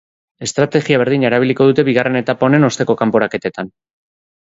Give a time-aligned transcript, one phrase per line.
[0.45, 3.75] Estrategia berdina erabiliko dute bigarren etapa honen osteko kanporaketetan?